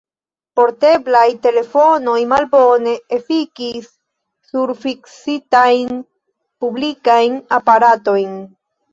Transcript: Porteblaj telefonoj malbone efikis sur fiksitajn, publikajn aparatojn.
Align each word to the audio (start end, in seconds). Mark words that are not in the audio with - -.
Porteblaj 0.59 1.25
telefonoj 1.41 2.15
malbone 2.29 2.93
efikis 3.17 3.85
sur 4.51 4.71
fiksitajn, 4.85 5.91
publikajn 6.65 7.37
aparatojn. 7.59 8.33